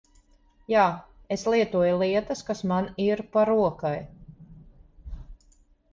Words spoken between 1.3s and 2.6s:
es lietoju lietas